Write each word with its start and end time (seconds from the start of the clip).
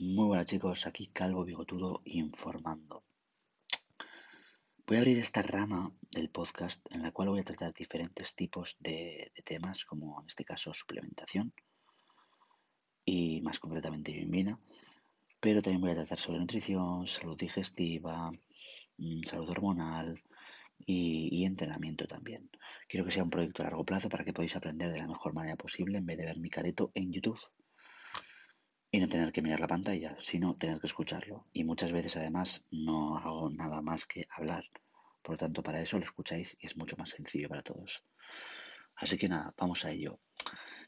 Muy 0.00 0.26
buenas 0.26 0.46
chicos, 0.46 0.88
aquí 0.88 1.06
Calvo 1.06 1.44
Bigotudo 1.44 2.02
informando. 2.04 3.04
Voy 4.84 4.96
a 4.96 5.00
abrir 5.00 5.20
esta 5.20 5.40
rama 5.40 5.92
del 6.10 6.30
podcast 6.30 6.84
en 6.90 7.02
la 7.02 7.12
cual 7.12 7.28
voy 7.28 7.38
a 7.38 7.44
tratar 7.44 7.72
diferentes 7.72 8.34
tipos 8.34 8.76
de, 8.80 9.30
temas, 9.44 9.84
como 9.84 10.20
en 10.20 10.26
este 10.26 10.44
caso 10.44 10.74
suplementación 10.74 11.54
y 13.04 13.40
más 13.42 13.60
concretamente 13.60 14.12
yoimbina, 14.12 14.58
pero 15.38 15.62
también 15.62 15.82
voy 15.82 15.92
a 15.92 15.96
tratar 15.96 16.18
sobre 16.18 16.40
nutrición, 16.40 17.06
salud 17.06 17.38
digestiva, 17.38 18.32
mm, 18.98 19.22
salud 19.22 19.48
hormonal 19.48 20.20
y, 20.84 21.28
y 21.30 21.44
entrenamiento 21.44 22.08
también. 22.08 22.50
Quiero 22.88 23.04
que 23.04 23.12
sea 23.12 23.22
un 23.22 23.30
proyecto 23.30 23.62
a 23.62 23.66
largo 23.66 23.84
plazo 23.84 24.08
para 24.08 24.24
que 24.24 24.32
podáis 24.32 24.56
aprender 24.56 24.90
de 24.90 24.98
la 24.98 25.06
mejor 25.06 25.34
manera 25.34 25.54
posible 25.54 25.98
en 25.98 26.06
vez 26.06 26.18
de 26.18 26.26
ver 26.26 26.40
mi 26.40 26.50
careto 26.50 26.90
en 26.94 27.12
YouTube 27.12 27.38
y 28.94 29.00
no 29.00 29.08
tener 29.08 29.32
que 29.32 29.42
mirar 29.42 29.58
la 29.58 29.66
pantalla, 29.66 30.16
sino 30.20 30.56
tener 30.56 30.78
que 30.78 30.86
escucharlo. 30.86 31.48
Y 31.52 31.64
muchas 31.64 31.90
veces 31.90 32.16
además 32.16 32.62
no 32.70 33.16
hago 33.16 33.50
nada 33.50 33.82
más 33.82 34.06
que 34.06 34.24
hablar. 34.30 34.70
Por 35.20 35.32
lo 35.32 35.38
tanto, 35.38 35.64
para 35.64 35.80
eso 35.80 35.98
lo 35.98 36.04
escucháis 36.04 36.56
y 36.60 36.66
es 36.66 36.76
mucho 36.76 36.96
más 36.96 37.10
sencillo 37.10 37.48
para 37.48 37.62
todos. 37.62 38.04
Así 38.94 39.18
que 39.18 39.28
nada, 39.28 39.52
vamos 39.58 39.84
a 39.84 39.90
ello. 39.90 40.20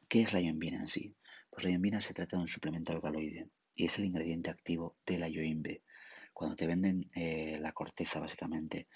¿Qué 0.06 0.22
es 0.22 0.32
la 0.32 0.40
yoimbina 0.40 0.78
en 0.78 0.86
sí? 0.86 1.16
Pues 1.50 1.64
la 1.64 1.70
yoimbina 1.70 2.00
se 2.00 2.14
trata 2.14 2.36
de 2.36 2.42
un 2.42 2.46
suplemento 2.46 2.92
alcaloide 2.92 3.48
y 3.74 3.86
es 3.86 3.98
el 3.98 4.04
ingrediente 4.04 4.50
activo 4.50 4.94
de 5.04 5.18
la 5.18 5.28
yoimbe. 5.28 5.82
Cuando 6.32 6.54
te 6.54 6.68
venden 6.68 7.10
eh, 7.16 7.58
la 7.60 7.72
corteza 7.72 8.20
básicamente 8.20 8.86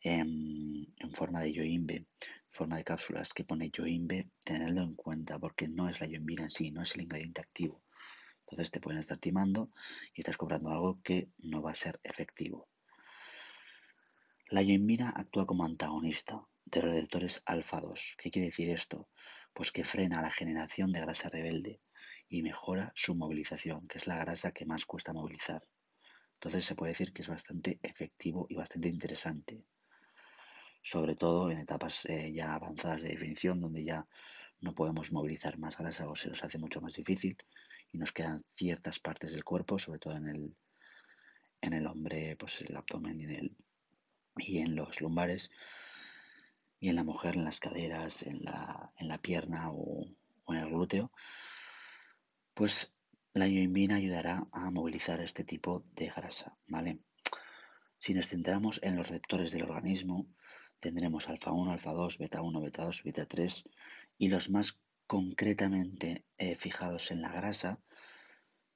en, 0.00 0.86
en, 0.96 1.12
forma 1.12 1.40
de 1.40 1.52
yoimbe, 1.54 1.96
en 1.96 2.06
forma 2.52 2.76
de 2.76 2.84
cápsulas 2.84 3.34
que 3.34 3.42
pone 3.42 3.68
yoimbe, 3.68 4.28
tenedlo 4.44 4.82
en 4.82 4.94
cuenta 4.94 5.40
porque 5.40 5.66
no 5.66 5.88
es 5.88 6.00
la 6.00 6.06
yoimbina 6.06 6.44
en 6.44 6.50
sí, 6.52 6.70
no 6.70 6.82
es 6.82 6.94
el 6.94 7.02
ingrediente 7.02 7.40
activo 7.40 7.82
entonces 8.50 8.70
te 8.70 8.80
pueden 8.80 9.00
estar 9.00 9.18
timando 9.18 9.70
y 10.14 10.20
estás 10.22 10.36
cobrando 10.36 10.70
algo 10.70 11.00
que 11.02 11.28
no 11.38 11.60
va 11.62 11.72
a 11.72 11.74
ser 11.74 12.00
efectivo. 12.02 12.68
La 14.48 14.62
yoimbina 14.62 15.10
actúa 15.10 15.46
como 15.46 15.64
antagonista 15.64 16.42
de 16.64 16.80
los 16.80 16.90
receptores 16.90 17.42
alfa-2. 17.44 18.16
¿Qué 18.16 18.30
quiere 18.30 18.48
decir 18.48 18.70
esto? 18.70 19.08
Pues 19.52 19.70
que 19.70 19.84
frena 19.84 20.22
la 20.22 20.30
generación 20.30 20.92
de 20.92 21.00
grasa 21.00 21.28
rebelde 21.28 21.82
y 22.28 22.42
mejora 22.42 22.90
su 22.94 23.14
movilización, 23.14 23.86
que 23.86 23.98
es 23.98 24.06
la 24.06 24.16
grasa 24.16 24.52
que 24.52 24.64
más 24.64 24.86
cuesta 24.86 25.12
movilizar. 25.12 25.62
Entonces 26.34 26.64
se 26.64 26.74
puede 26.74 26.92
decir 26.92 27.12
que 27.12 27.20
es 27.20 27.28
bastante 27.28 27.78
efectivo 27.82 28.46
y 28.48 28.54
bastante 28.54 28.88
interesante, 28.88 29.64
sobre 30.82 31.16
todo 31.16 31.50
en 31.50 31.58
etapas 31.58 32.06
eh, 32.06 32.32
ya 32.32 32.54
avanzadas 32.54 33.02
de 33.02 33.08
definición, 33.08 33.60
donde 33.60 33.84
ya 33.84 34.06
no 34.60 34.74
podemos 34.74 35.12
movilizar 35.12 35.58
más 35.58 35.76
grasa 35.76 36.08
o 36.08 36.16
se 36.16 36.28
nos 36.28 36.42
hace 36.42 36.58
mucho 36.58 36.80
más 36.80 36.94
difícil 36.94 37.36
y 37.92 37.98
nos 37.98 38.12
quedan 38.12 38.44
ciertas 38.54 38.98
partes 38.98 39.32
del 39.32 39.44
cuerpo, 39.44 39.78
sobre 39.78 39.98
todo 39.98 40.16
en 40.16 40.28
el, 40.28 40.56
en 41.60 41.72
el 41.72 41.86
hombre, 41.86 42.36
pues 42.36 42.62
el 42.62 42.76
abdomen 42.76 43.20
y 43.20 43.24
en, 43.24 43.30
el, 43.30 43.56
y 44.36 44.58
en 44.58 44.76
los 44.76 45.00
lumbares, 45.00 45.50
y 46.80 46.88
en 46.88 46.96
la 46.96 47.04
mujer 47.04 47.36
en 47.36 47.44
las 47.44 47.60
caderas, 47.60 48.22
en 48.22 48.44
la, 48.44 48.92
en 48.96 49.08
la 49.08 49.18
pierna 49.18 49.70
o, 49.70 50.06
en 50.48 50.56
el 50.56 50.68
glúteo, 50.68 51.12
pues 52.54 52.94
la 53.34 53.46
yoimbina 53.46 53.96
ayudará 53.96 54.46
a 54.52 54.70
movilizar 54.70 55.20
este 55.20 55.44
tipo 55.44 55.84
de 55.94 56.08
grasa, 56.08 56.56
¿vale? 56.66 57.00
Si 57.98 58.14
nos 58.14 58.28
centramos 58.28 58.80
en 58.82 58.96
los 58.96 59.08
receptores 59.08 59.52
del 59.52 59.64
organismo, 59.64 60.26
tendremos 60.78 61.28
alfa 61.28 61.52
1, 61.52 61.72
alfa 61.72 61.92
2, 61.92 62.18
beta 62.18 62.42
1, 62.42 62.60
beta 62.60 62.84
2, 62.84 63.02
beta 63.02 63.26
3 63.26 63.64
y 64.18 64.28
los 64.28 64.50
más 64.50 64.80
concretamente 65.08 66.26
eh, 66.36 66.54
fijados 66.54 67.10
en 67.10 67.22
la 67.22 67.32
grasa, 67.32 67.80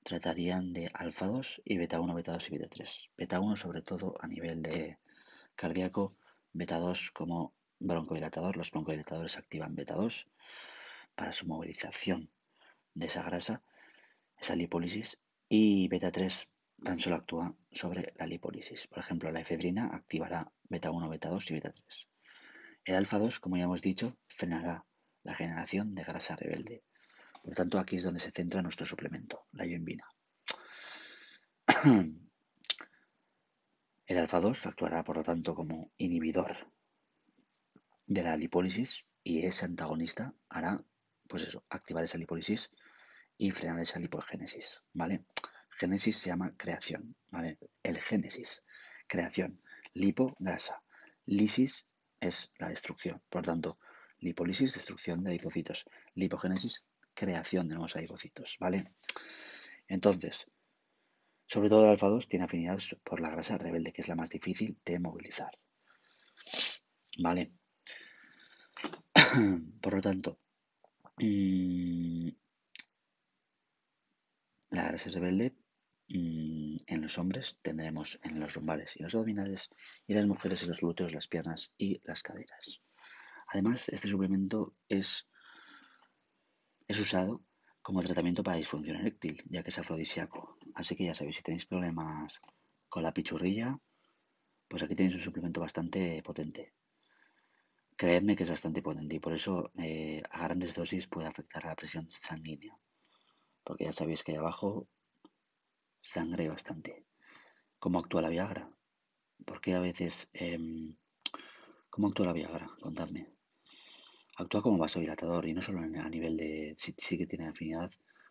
tratarían 0.02 0.72
de 0.72 0.90
alfa 0.94 1.26
2 1.26 1.60
y 1.62 1.76
beta 1.76 2.00
1, 2.00 2.14
beta 2.14 2.32
2 2.32 2.48
y 2.48 2.52
beta 2.52 2.68
3. 2.70 3.10
Beta 3.18 3.38
1 3.38 3.56
sobre 3.56 3.82
todo 3.82 4.14
a 4.18 4.26
nivel 4.26 4.62
de 4.62 4.98
cardíaco, 5.54 6.16
beta 6.54 6.78
2 6.78 7.10
como 7.10 7.54
broncodilatador. 7.78 8.56
Los 8.56 8.70
broncodilatadores 8.70 9.36
activan 9.36 9.74
beta 9.74 9.94
2 9.94 10.30
para 11.14 11.32
su 11.32 11.46
movilización 11.46 12.30
de 12.94 13.06
esa 13.06 13.22
grasa, 13.22 13.62
esa 14.40 14.56
lipólisis, 14.56 15.18
y 15.50 15.86
beta 15.88 16.10
3 16.10 16.48
tan 16.82 16.98
solo 16.98 17.16
actúa 17.16 17.54
sobre 17.70 18.14
la 18.16 18.26
lipólisis. 18.26 18.86
Por 18.86 19.00
ejemplo, 19.00 19.30
la 19.30 19.40
efedrina 19.40 19.90
activará 19.92 20.50
beta 20.64 20.90
1, 20.90 21.10
beta 21.10 21.28
2 21.28 21.50
y 21.50 21.54
beta 21.54 21.72
3. 21.72 22.08
El 22.86 22.94
alfa 22.94 23.18
2, 23.18 23.38
como 23.38 23.58
ya 23.58 23.64
hemos 23.64 23.82
dicho, 23.82 24.16
frenará 24.28 24.86
la 25.24 25.34
generación 25.34 25.94
de 25.94 26.04
grasa 26.04 26.36
rebelde. 26.36 26.84
Por 27.42 27.50
lo 27.50 27.54
tanto, 27.54 27.78
aquí 27.78 27.96
es 27.96 28.04
donde 28.04 28.20
se 28.20 28.30
centra 28.30 28.62
nuestro 28.62 28.86
suplemento, 28.86 29.46
la 29.52 29.66
yoimbina. 29.66 30.06
El 34.06 34.18
alfa-2 34.18 34.66
actuará, 34.66 35.02
por 35.04 35.16
lo 35.16 35.22
tanto, 35.22 35.54
como 35.54 35.90
inhibidor 35.96 36.70
de 38.06 38.22
la 38.22 38.36
lipólisis 38.36 39.06
y 39.24 39.46
ese 39.46 39.64
antagonista 39.64 40.34
hará, 40.48 40.84
pues 41.28 41.44
eso, 41.44 41.64
activar 41.70 42.04
esa 42.04 42.18
lipólisis 42.18 42.70
y 43.38 43.50
frenar 43.52 43.80
esa 43.80 43.98
lipogénesis, 43.98 44.82
¿vale? 44.92 45.24
Génesis 45.70 46.18
se 46.18 46.28
llama 46.28 46.54
creación, 46.56 47.16
¿vale? 47.30 47.58
El 47.82 47.98
génesis, 48.00 48.62
creación, 49.06 49.62
lipo, 49.94 50.36
grasa, 50.38 50.82
lisis 51.24 51.86
es 52.20 52.50
la 52.58 52.68
destrucción, 52.68 53.22
por 53.30 53.42
lo 53.42 53.52
tanto, 53.52 53.78
Lipólisis, 54.22 54.74
destrucción 54.74 55.22
de 55.22 55.30
adipocitos. 55.30 55.84
Lipogénesis, 56.14 56.84
creación 57.12 57.68
de 57.68 57.74
nuevos 57.74 57.96
adipocitos, 57.96 58.56
¿vale? 58.60 58.92
Entonces, 59.88 60.46
sobre 61.46 61.68
todo 61.68 61.84
el 61.84 61.90
alfa 61.90 62.08
2 62.08 62.28
tiene 62.28 62.44
afinidad 62.44 62.78
por 63.04 63.20
la 63.20 63.30
grasa 63.30 63.58
rebelde, 63.58 63.92
que 63.92 64.00
es 64.00 64.08
la 64.08 64.14
más 64.14 64.30
difícil 64.30 64.78
de 64.84 64.98
movilizar. 65.00 65.50
¿Vale? 67.18 67.52
Por 69.82 69.94
lo 69.94 70.00
tanto, 70.00 70.38
mm, 71.18 72.28
la 74.70 74.88
grasa 74.88 75.10
rebelde 75.10 75.54
mm, 76.08 76.76
en 76.86 77.02
los 77.02 77.18
hombres 77.18 77.58
tendremos 77.60 78.18
en 78.22 78.40
los 78.40 78.56
lumbares 78.56 78.96
y 78.96 79.02
los 79.02 79.14
abdominales 79.14 79.68
y 80.06 80.14
las 80.14 80.26
mujeres 80.26 80.62
en 80.62 80.68
los 80.68 80.80
glúteos, 80.80 81.12
las 81.12 81.28
piernas 81.28 81.72
y 81.76 82.00
las 82.04 82.22
caderas. 82.22 82.80
Además, 83.52 83.90
este 83.90 84.08
suplemento 84.08 84.74
es, 84.88 85.28
es 86.88 86.98
usado 86.98 87.44
como 87.82 88.00
tratamiento 88.00 88.42
para 88.42 88.56
disfunción 88.56 88.96
eréctil, 88.96 89.42
ya 89.50 89.62
que 89.62 89.68
es 89.68 89.78
afrodisíaco. 89.78 90.56
Así 90.74 90.96
que 90.96 91.04
ya 91.04 91.14
sabéis, 91.14 91.36
si 91.36 91.42
tenéis 91.42 91.66
problemas 91.66 92.40
con 92.88 93.02
la 93.02 93.12
pichurrilla, 93.12 93.78
pues 94.68 94.82
aquí 94.82 94.94
tenéis 94.94 95.16
un 95.16 95.20
suplemento 95.20 95.60
bastante 95.60 96.22
potente. 96.22 96.72
Creedme 97.94 98.36
que 98.36 98.44
es 98.44 98.50
bastante 98.50 98.80
potente 98.80 99.16
y 99.16 99.20
por 99.20 99.34
eso 99.34 99.70
eh, 99.76 100.22
a 100.30 100.44
grandes 100.44 100.74
dosis 100.74 101.06
puede 101.06 101.28
afectar 101.28 101.66
a 101.66 101.70
la 101.70 101.76
presión 101.76 102.10
sanguínea. 102.10 102.74
Porque 103.62 103.84
ya 103.84 103.92
sabéis 103.92 104.22
que 104.22 104.32
ahí 104.32 104.38
abajo 104.38 104.88
sangre 106.00 106.48
bastante. 106.48 107.04
¿Cómo 107.78 107.98
actúa 107.98 108.22
la 108.22 108.30
Viagra? 108.30 108.72
Porque 109.44 109.74
a 109.74 109.80
veces... 109.80 110.30
Em, 110.32 110.96
¿Cómo 111.90 112.08
actúa 112.08 112.24
la 112.24 112.32
Viagra? 112.32 112.70
Contadme 112.80 113.41
actúa 114.36 114.62
como 114.62 114.78
vasodilatador 114.78 115.46
y 115.46 115.54
no 115.54 115.62
solo 115.62 115.80
a 115.80 116.08
nivel 116.08 116.36
de, 116.36 116.74
sí, 116.76 117.18
que 117.18 117.26
tiene 117.26 117.48
afinidad 117.48 117.90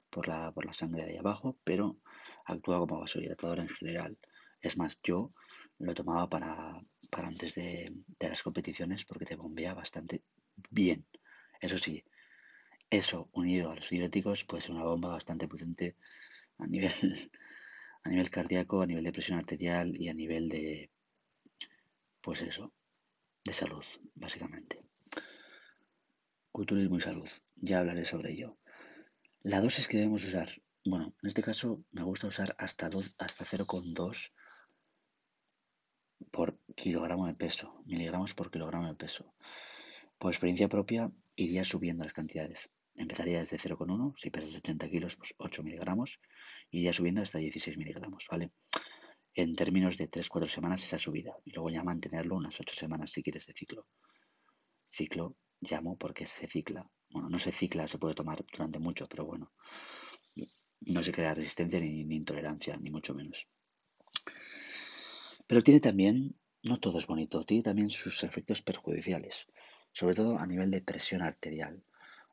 por 0.10 0.28
la, 0.28 0.52
por 0.52 0.66
la 0.66 0.74
sangre 0.74 1.06
de 1.06 1.12
ahí 1.12 1.18
abajo, 1.18 1.58
pero 1.64 1.98
actúa 2.46 2.80
como 2.80 3.00
vasodilatador 3.00 3.60
en 3.60 3.70
general. 3.70 4.18
Es 4.62 4.78
más, 4.78 5.00
yo 5.04 5.34
lo 5.80 5.94
tomaba 5.94 6.30
para, 6.30 6.82
para 7.10 7.28
antes 7.28 7.56
de, 7.56 7.94
de 8.20 8.30
las 8.30 8.44
competiciones 8.44 9.06
porque 9.06 9.26
te 9.26 9.36
bombea 9.36 9.74
bastante 9.74 10.24
bien. 10.70 11.06
Eso 11.60 11.78
sí, 11.78 12.04
eso 12.90 13.30
unido 13.34 13.72
a 13.72 13.76
los 13.76 13.90
diuréticos 13.90 14.44
puede 14.44 14.62
ser 14.62 14.72
una 14.72 14.84
bomba 14.84 15.10
bastante 15.10 15.48
potente 15.48 15.96
a 16.58 16.68
nivel, 16.68 16.92
a 18.04 18.10
nivel 18.10 18.30
cardíaco, 18.30 18.82
a 18.82 18.86
nivel 18.86 19.04
de 19.04 19.14
presión 19.14 19.40
arterial 19.40 19.96
y 19.96 20.10
a 20.10 20.14
nivel 20.14 20.50
de, 20.50 20.92
pues 22.22 22.42
eso, 22.42 22.74
de 23.44 23.54
salud, 23.54 23.86
básicamente. 24.16 24.82
Culturismo 26.52 26.98
y 26.98 27.02
salud. 27.02 27.30
Ya 27.56 27.80
hablaré 27.80 28.04
sobre 28.04 28.32
ello. 28.32 28.58
La 29.42 29.62
dosis 29.62 29.88
que 29.88 29.98
debemos 29.98 30.26
usar. 30.26 30.50
Bueno, 30.84 31.16
en 31.22 31.28
este 31.28 31.42
caso 31.42 31.84
me 31.92 32.04
gusta 32.04 32.28
usar 32.28 32.56
hasta, 32.58 32.88
hasta 32.88 33.46
0,2 33.46 34.34
por 36.30 36.60
kilogramo 36.76 37.28
de 37.28 37.34
peso, 37.36 37.82
miligramos 37.86 38.34
por 38.34 38.52
kilogramo 38.52 38.88
de 38.88 38.96
peso. 38.96 39.34
Por 40.18 40.32
experiencia 40.32 40.68
propia, 40.68 41.12
iría 41.36 41.64
subiendo 41.64 42.04
las 42.04 42.14
cantidades. 42.14 42.70
Empezaría 42.96 43.40
desde 43.40 43.58
0,1, 43.58 44.14
si 44.18 44.30
pesas 44.30 44.56
80 44.56 44.90
kilos, 44.90 45.16
pues 45.16 45.34
8 45.38 45.64
miligramos, 45.64 46.20
iría 46.70 46.94
subiendo 46.94 47.22
hasta 47.22 47.40
16 47.40 47.78
miligramos, 47.78 48.28
¿vale? 48.30 48.52
En 49.34 49.56
términos 49.56 49.98
de 49.98 50.12
3-4 50.12 50.48
semanas 50.48 50.84
esa 50.84 51.00
subida, 51.00 51.34
y 51.46 51.52
luego 51.52 51.70
ya 51.70 51.84
mantenerlo 51.84 52.36
unas 52.36 52.60
8 52.60 52.76
semanas 52.76 53.12
si 53.12 53.24
quieres 53.24 53.48
de 53.48 53.54
ciclo. 53.54 53.88
Ciclo 54.86 55.38
llamo 55.62 55.98
porque 55.98 56.26
se 56.26 56.48
cicla. 56.48 56.90
Bueno, 57.10 57.30
no 57.30 57.40
se 57.40 57.52
cicla, 57.52 57.88
se 57.88 57.98
puede 57.98 58.16
tomar 58.16 58.44
durante 58.52 58.80
mucho, 58.80 59.08
pero 59.08 59.26
bueno. 59.26 59.52
no 60.82 61.04
se 61.04 61.12
crea 61.12 61.36
resistencia 61.36 61.80
ni, 61.80 62.02
intolerancia, 62.16 62.76
ni 62.78 62.90
mucho 62.90 63.14
menos. 63.14 63.48
Pero 65.48 65.64
tiene 65.64 65.80
también, 65.80 66.36
no 66.64 66.80
todo 66.80 66.98
es 66.98 67.08
bonito, 67.08 67.44
tiene 67.44 67.64
también 67.64 67.90
sus 67.90 68.24
efectos 68.24 68.62
perjudiciales, 68.62 69.48
sobre 69.92 70.16
todo 70.16 70.38
a 70.38 70.48
nivel 70.48 70.72
de 70.72 70.82
presión 70.82 71.22
arterial. 71.22 71.84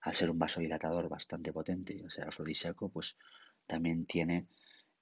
Al 0.01 0.15
ser 0.15 0.31
un 0.31 0.39
vasodilatador 0.39 1.09
bastante 1.09 1.53
potente, 1.53 2.05
o 2.07 2.11
sea, 2.11 2.27
afrodisíaco, 2.29 2.89
pues 2.89 3.17
también 3.67 4.07
tiene 4.07 4.47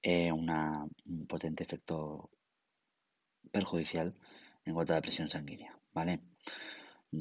eh, 0.03 0.33
una, 0.33 0.87
un 1.05 1.27
potente 1.27 1.63
efecto 1.63 2.31
perjudicial 3.53 4.15
en 4.65 4.75
cuanto 4.75 4.93
a 4.93 4.97
la 4.97 5.03
presión 5.03 5.29
sanguínea, 5.29 5.79
¿vale? 5.93 6.21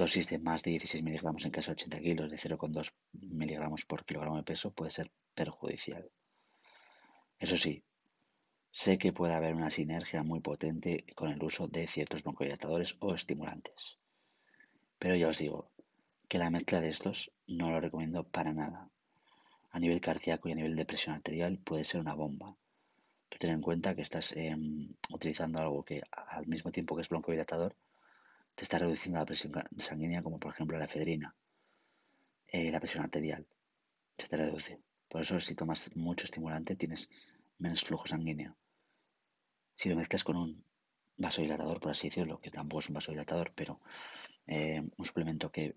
Dosis 0.01 0.27
de 0.27 0.39
más 0.39 0.61
de 0.61 0.71
16 0.71 1.03
miligramos 1.03 1.45
en 1.45 1.51
caso 1.51 1.71
de 1.71 1.75
80 1.75 1.99
kilos, 2.01 2.29
de 2.29 2.35
0,2 2.35 2.91
miligramos 3.13 3.85
por 3.85 4.03
kilogramo 4.03 4.35
de 4.35 4.43
peso 4.43 4.73
puede 4.73 4.91
ser 4.91 5.09
perjudicial. 5.33 6.11
Eso 7.39 7.55
sí, 7.55 7.81
sé 8.71 8.97
que 8.97 9.13
puede 9.13 9.33
haber 9.33 9.55
una 9.55 9.71
sinergia 9.71 10.21
muy 10.21 10.41
potente 10.41 11.05
con 11.15 11.29
el 11.29 11.41
uso 11.41 11.69
de 11.69 11.87
ciertos 11.87 12.23
broncodilatadores 12.23 12.97
o 12.99 13.15
estimulantes. 13.15 13.97
Pero 14.99 15.15
ya 15.15 15.29
os 15.29 15.37
digo 15.37 15.71
que 16.27 16.39
la 16.39 16.49
mezcla 16.49 16.81
de 16.81 16.89
estos 16.89 17.31
no 17.47 17.71
lo 17.71 17.79
recomiendo 17.79 18.25
para 18.25 18.51
nada. 18.51 18.89
A 19.71 19.79
nivel 19.79 20.01
cardíaco 20.01 20.49
y 20.49 20.51
a 20.51 20.55
nivel 20.55 20.75
de 20.75 20.83
presión 20.83 21.15
arterial 21.15 21.57
puede 21.57 21.85
ser 21.85 22.01
una 22.01 22.15
bomba. 22.15 22.53
Tú 23.29 23.37
ten 23.39 23.51
en 23.51 23.61
cuenta 23.61 23.95
que 23.95 24.01
estás 24.01 24.33
em, 24.35 24.93
utilizando 25.09 25.59
algo 25.59 25.85
que 25.85 26.01
al 26.11 26.47
mismo 26.47 26.69
tiempo 26.69 26.97
que 26.97 27.03
es 27.03 27.07
broncodilatador, 27.07 27.77
te 28.55 28.63
está 28.63 28.79
reduciendo 28.79 29.19
la 29.19 29.25
presión 29.25 29.53
sanguínea, 29.77 30.23
como 30.23 30.39
por 30.39 30.53
ejemplo 30.53 30.77
la 30.77 30.85
efedrina, 30.85 31.35
eh, 32.47 32.71
la 32.71 32.79
presión 32.79 33.03
arterial, 33.03 33.45
se 34.17 34.29
te 34.29 34.37
reduce. 34.37 34.81
Por 35.09 35.21
eso 35.21 35.39
si 35.39 35.55
tomas 35.55 35.95
mucho 35.95 36.25
estimulante 36.25 36.75
tienes 36.75 37.09
menos 37.59 37.81
flujo 37.83 38.07
sanguíneo. 38.07 38.55
Si 39.75 39.89
lo 39.89 39.95
mezclas 39.95 40.23
con 40.23 40.37
un 40.37 40.63
vasodilatador, 41.17 41.79
por 41.79 41.91
así 41.91 42.07
decirlo, 42.07 42.39
que 42.39 42.51
tampoco 42.51 42.79
es 42.79 42.89
un 42.89 42.95
vasodilatador, 42.95 43.53
pero 43.55 43.81
eh, 44.47 44.81
un 44.97 45.05
suplemento 45.05 45.51
que 45.51 45.75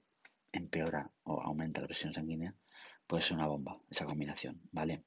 empeora 0.53 1.11
o 1.25 1.41
aumenta 1.41 1.81
la 1.81 1.89
presión 1.89 2.13
sanguínea, 2.13 2.55
puede 3.07 3.23
ser 3.23 3.37
una 3.37 3.47
bomba 3.49 3.81
esa 3.91 4.07
combinación, 4.07 4.61
¿vale? 4.71 5.05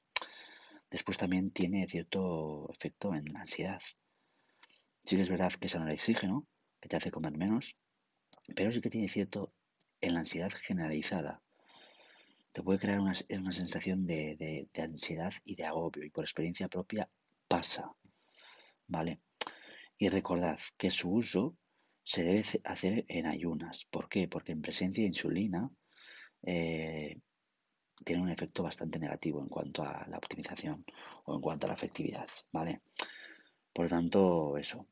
Después 0.89 1.17
también 1.17 1.51
tiene 1.51 1.87
cierto 1.87 2.69
efecto 2.71 3.15
en 3.15 3.25
la 3.33 3.41
ansiedad. 3.41 3.81
Sí 5.05 5.15
que 5.15 5.21
es 5.21 5.29
verdad 5.29 5.53
que 5.53 5.67
es 5.67 5.75
oxígeno, 5.75 6.47
que 6.81 6.89
te 6.89 6.97
hace 6.97 7.11
comer 7.11 7.37
menos, 7.37 7.77
pero 8.55 8.71
sí 8.71 8.81
que 8.81 8.89
tiene 8.89 9.07
cierto 9.07 9.53
en 10.01 10.15
la 10.15 10.21
ansiedad 10.21 10.51
generalizada. 10.51 11.41
Te 12.51 12.63
puede 12.63 12.79
crear 12.79 12.99
una, 12.99 13.13
sensación 13.13 14.05
de, 14.05 14.67
ansiedad 14.75 15.31
y 15.45 15.55
de 15.55 15.63
agobio, 15.63 16.03
y 16.03 16.09
por 16.09 16.25
experiencia 16.25 16.67
propia 16.67 17.07
pasa. 17.47 17.93
¿Vale? 18.87 19.21
Y 19.97 20.09
recordad 20.09 20.59
que 20.77 20.91
su 20.91 21.13
uso 21.13 21.55
se 22.03 22.23
debe 22.23 22.43
hacer 22.65 23.05
en 23.07 23.27
ayunas. 23.27 23.85
¿Por 23.85 24.09
qué? 24.09 24.27
Porque 24.27 24.51
en 24.51 24.61
presencia 24.61 25.01
de 25.01 25.07
insulina 25.07 25.69
eh, 26.43 27.21
tiene 28.03 28.21
un 28.21 28.29
efecto 28.29 28.63
bastante 28.63 28.99
negativo 28.99 29.41
en 29.41 29.47
cuanto 29.47 29.83
a 29.83 30.05
la 30.09 30.17
optimización 30.17 30.83
o 31.25 31.35
en 31.35 31.41
cuanto 31.41 31.67
a 31.67 31.69
la 31.69 31.75
efectividad, 31.75 32.27
¿vale? 32.51 32.81
Por 33.71 33.85
lo 33.85 33.89
tanto, 33.89 34.57
eso. 34.57 34.87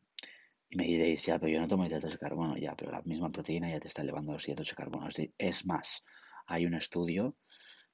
Y 0.70 0.78
me 0.78 0.84
diréis, 0.84 1.26
ya, 1.26 1.40
pero 1.40 1.52
yo 1.52 1.60
no 1.60 1.68
tomo 1.68 1.86
hidratos 1.86 2.12
de 2.12 2.20
carbono, 2.20 2.56
ya, 2.56 2.76
pero 2.76 2.92
la 2.92 3.02
misma 3.02 3.32
proteína 3.32 3.70
ya 3.70 3.80
te 3.80 3.88
está 3.88 4.04
elevando 4.04 4.34
los 4.34 4.48
hidratos 4.48 4.70
de 4.70 4.76
carbono. 4.76 5.10
Es 5.38 5.66
más, 5.66 6.04
hay 6.46 6.66
un 6.66 6.76
estudio 6.76 7.36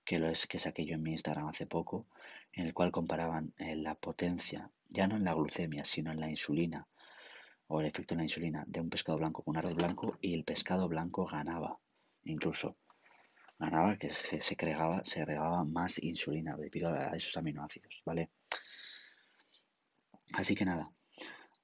que 0.04 0.20
lo 0.20 0.30
es 0.30 0.46
que 0.46 0.60
saqué 0.60 0.86
yo 0.86 0.96
en 0.96 1.02
mi 1.02 1.12
Instagram 1.12 1.48
hace 1.48 1.66
poco, 1.66 2.08
en 2.52 2.66
el 2.66 2.74
cual 2.74 2.92
comparaban 2.92 3.54
eh, 3.58 3.76
la 3.76 3.96
potencia, 3.96 4.70
ya 4.90 5.08
no 5.08 5.16
en 5.16 5.24
la 5.24 5.34
glucemia, 5.34 5.86
sino 5.86 6.12
en 6.12 6.20
la 6.20 6.30
insulina, 6.30 6.88
o 7.68 7.80
el 7.80 7.88
efecto 7.88 8.14
en 8.14 8.20
la 8.20 8.26
insulina 8.26 8.64
de 8.68 8.82
un 8.82 8.90
pescado 8.90 9.18
blanco 9.18 9.42
con 9.42 9.54
un 9.54 9.58
arroz 9.58 9.76
blanco, 9.76 10.18
y 10.22 10.34
el 10.34 10.44
pescado 10.44 10.88
blanco 10.88 11.26
ganaba, 11.26 11.80
incluso 12.24 12.78
ganaba 13.58 13.98
que 13.98 14.10
se, 14.10 14.40
se, 14.40 14.54
agregaba, 14.54 15.04
se 15.06 15.22
agregaba 15.22 15.64
más 15.64 16.02
insulina 16.04 16.56
debido 16.58 16.90
a 16.90 17.16
esos 17.16 17.36
aminoácidos, 17.38 18.04
¿vale? 18.06 18.30
Así 20.34 20.56
que 20.56 20.66
nada, 20.66 20.92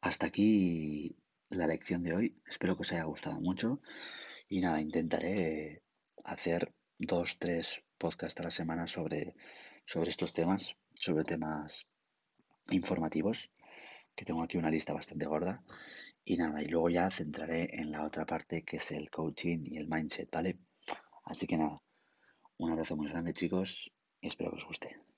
hasta 0.02 0.26
aquí 0.26 1.16
la 1.50 1.68
lección 1.68 2.04
de 2.04 2.14
hoy. 2.14 2.42
Espero 2.48 2.76
que 2.76 2.82
os 2.82 2.92
haya 2.92 3.04
gustado 3.04 3.40
mucho. 3.40 3.82
Y 4.50 4.60
nada, 4.60 4.82
intentaré 4.82 5.84
hacer 6.24 6.74
dos, 6.98 7.38
tres 7.40 7.84
podcasts 7.98 8.40
a 8.42 8.44
la 8.44 8.52
semana 8.52 8.88
sobre, 8.88 9.36
sobre 9.86 10.10
estos 10.10 10.34
temas, 10.34 10.76
sobre 10.96 11.24
temas 11.24 11.88
informativos, 12.70 13.52
que 14.16 14.26
tengo 14.26 14.42
aquí 14.44 14.58
una 14.58 14.72
lista 14.72 14.94
bastante 14.94 15.26
gorda. 15.26 15.64
Y 16.26 16.38
nada, 16.38 16.62
y 16.62 16.68
luego 16.68 16.90
ya 16.90 17.10
centraré 17.10 17.80
en 17.80 17.92
la 17.92 18.04
otra 18.04 18.26
parte 18.26 18.64
que 18.64 18.78
es 18.78 18.92
el 18.92 19.10
coaching 19.10 19.60
y 19.66 19.78
el 19.78 19.88
mindset, 19.88 20.30
¿vale? 20.32 20.60
Así 21.26 21.48
que 21.48 21.58
nada, 21.58 21.82
un 22.58 22.72
abrazo 22.72 22.96
muy 22.96 23.08
grande 23.08 23.34
chicos 23.34 23.92
y 24.20 24.28
espero 24.28 24.52
que 24.52 24.58
os 24.58 24.66
guste. 24.66 25.11